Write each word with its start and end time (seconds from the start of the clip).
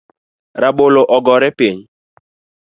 Rabolo 0.61 1.01
ogore 1.15 1.49
piny 1.57 1.79